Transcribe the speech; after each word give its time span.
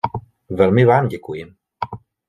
Velmi 0.49 0.85
vám 0.85 1.07
děkuji. 1.07 1.53